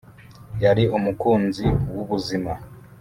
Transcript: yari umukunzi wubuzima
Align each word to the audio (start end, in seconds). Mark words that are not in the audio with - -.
yari 0.63 0.83
umukunzi 0.97 1.65
wubuzima 1.95 2.51